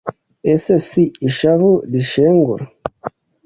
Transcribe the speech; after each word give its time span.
Ese 0.53 0.73
si 0.87 1.03
ishavu 1.27 1.71
rishengura 1.91 2.65